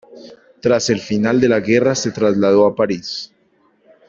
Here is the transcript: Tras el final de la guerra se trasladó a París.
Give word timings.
Tras 0.63 0.89
el 0.89 0.99
final 0.99 1.39
de 1.39 1.47
la 1.47 1.59
guerra 1.59 1.93
se 1.93 2.09
trasladó 2.09 2.65
a 2.65 2.75
París. 2.75 3.31